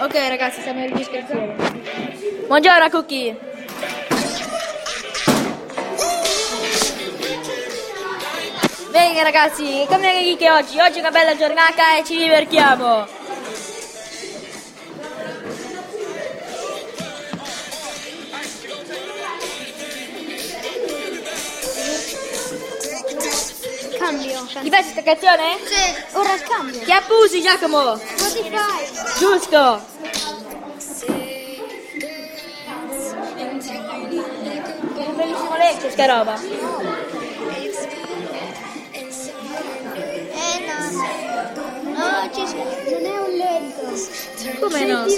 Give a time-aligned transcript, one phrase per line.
[0.00, 1.56] Ok ragazzi, siamo in registrazione.
[2.46, 3.36] Buongiorno Cookie.
[8.90, 10.78] Bene ragazzi, come che oggi?
[10.78, 13.06] Oggi è una bella giornata e ci divertiamo.
[23.98, 24.46] Cambio.
[24.62, 25.58] Ti piace questa canzone?
[25.64, 26.80] Sì, ora cambio.
[26.82, 28.17] Che abusi Giacomo!
[28.28, 29.80] Giusto!
[34.96, 36.34] Un bellissimo letto sta roba.
[36.34, 36.48] Eh
[40.66, 40.76] no.
[41.94, 42.64] No, ci sono.
[42.90, 43.84] Non è un letto.
[44.60, 45.08] Come no?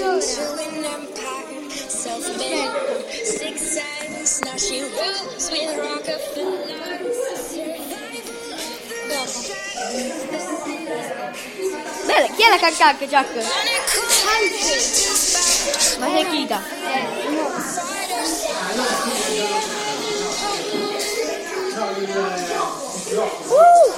[1.87, 2.61] Senti
[12.11, 13.35] Bella, chi è la cancacca Jack?
[15.97, 16.61] Ma sei chita?
[23.47, 23.93] Uh!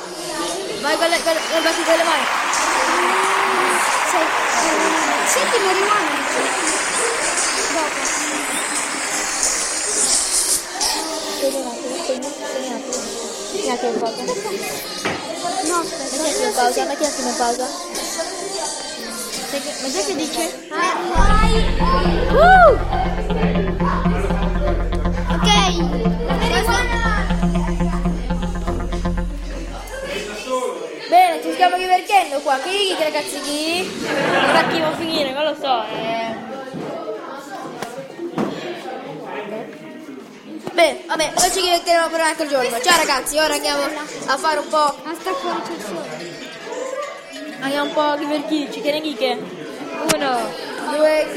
[0.81, 2.25] Vai con le, con le, con le con le mani.
[5.25, 6.11] Senti marijuana.
[7.73, 8.01] Dopo.
[13.65, 14.23] Metti un pausa.
[15.63, 16.21] No, aspetta.
[16.21, 17.92] Metti un pausa, metti anche in pausa.
[18.13, 20.67] Che- Ma già che dice?
[22.29, 22.77] Uh!
[25.33, 26.53] Ok.
[31.09, 32.57] Bene, ci stiamo divertendo qua.
[32.59, 33.89] Chi ragazzi chi?
[34.07, 35.83] Un attimo finire, non lo so.
[35.83, 36.51] Eh.
[40.73, 42.79] Beh, vabbè, noi ci divertiremo per un altro giorno.
[42.81, 43.83] Ciao ragazzi, ora andiamo
[44.25, 44.95] a fare un po'.
[45.03, 46.32] Ma sta fuori c'è il sole.
[47.63, 48.81] anche un po' divertiti,
[49.15, 49.37] che?
[50.13, 50.37] Uno,
[50.95, 51.27] due.